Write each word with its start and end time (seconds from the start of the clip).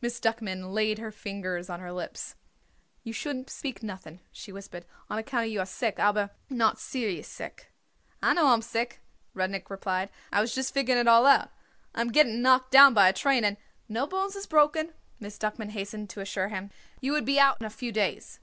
Miss 0.00 0.18
Duckman 0.18 0.72
laid 0.72 0.98
her 0.98 1.10
fingers 1.12 1.68
on 1.68 1.78
her 1.78 1.92
lips. 1.92 2.36
"You 3.04 3.12
shouldn't 3.12 3.50
speak 3.50 3.82
nothing," 3.82 4.20
she 4.32 4.50
whispered, 4.50 4.86
"on 5.10 5.18
account 5.18 5.50
you 5.50 5.60
are 5.60 5.66
sick, 5.66 5.98
aber 5.98 6.30
not 6.48 6.78
serious 6.80 7.28
sick." 7.28 7.70
"I 8.22 8.32
know 8.32 8.46
I 8.46 8.54
am 8.54 8.62
sick," 8.62 9.00
Rudnik 9.34 9.68
replied. 9.68 10.08
"I 10.32 10.40
was 10.40 10.54
just 10.54 10.72
figuring 10.72 10.98
it 11.02 11.06
all 11.06 11.26
out. 11.26 11.50
I 11.94 12.00
am 12.00 12.08
getting 12.12 12.40
knocked 12.40 12.70
down 12.70 12.94
by 12.94 13.10
a 13.10 13.12
train 13.12 13.44
and" 13.44 13.58
"No 13.90 14.06
bones 14.06 14.36
is 14.36 14.46
broken," 14.46 14.94
Miss 15.20 15.36
Duckman 15.36 15.72
hastened 15.72 16.08
to 16.08 16.22
assure 16.22 16.48
him. 16.48 16.70
"You 17.02 17.12
would 17.12 17.26
be 17.26 17.38
out 17.38 17.58
in 17.60 17.66
a 17.66 17.68
few 17.68 17.92
days." 17.92 18.40